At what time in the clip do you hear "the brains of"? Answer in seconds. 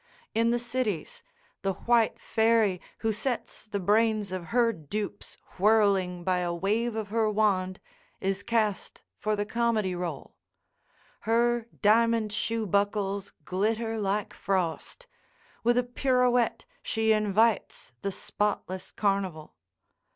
3.67-4.45